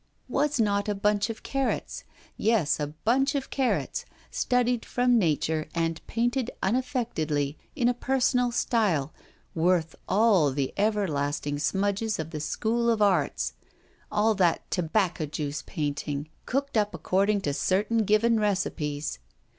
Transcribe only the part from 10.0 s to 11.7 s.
all the ever lasting